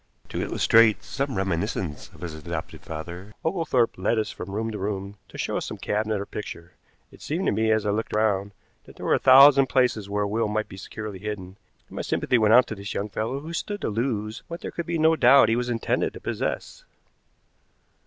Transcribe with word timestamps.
To 0.29 0.41
illustrate 0.41 1.03
some 1.03 1.35
reminiscence 1.37 2.09
of 2.11 2.21
his 2.21 2.33
adopted 2.33 2.81
father, 2.81 3.35
Oglethorpe 3.45 3.99
led 3.99 4.17
us 4.17 4.31
from 4.31 4.49
room 4.49 4.71
to 4.71 4.79
room 4.79 5.17
to 5.29 5.37
show 5.37 5.57
us 5.57 5.67
some 5.67 5.77
cabinet 5.77 6.19
or 6.19 6.25
picture. 6.25 6.71
It 7.11 7.21
seemed 7.21 7.45
to 7.45 7.51
me, 7.51 7.71
as 7.71 7.85
I 7.85 7.91
looked 7.91 8.15
round, 8.15 8.53
that 8.85 8.95
there 8.95 9.05
were 9.05 9.13
a 9.13 9.19
thousand 9.19 9.67
places 9.67 10.09
where 10.09 10.23
a 10.23 10.27
will 10.27 10.47
might 10.47 10.67
be 10.67 10.75
securely 10.75 11.19
hidden, 11.19 11.55
and 11.87 11.95
my 11.95 12.01
sympathy 12.01 12.39
went 12.39 12.55
out 12.55 12.65
to 12.69 12.75
this 12.75 12.95
young 12.95 13.09
fellow 13.09 13.41
who 13.41 13.53
stood 13.53 13.81
to 13.81 13.89
lose 13.89 14.41
what 14.47 14.61
there 14.61 14.71
could 14.71 14.87
be 14.87 14.97
no 14.97 15.15
doubt 15.15 15.49
he 15.49 15.55
was 15.55 15.69
intended 15.69 16.13
to 16.13 16.19
possess. 16.19 16.83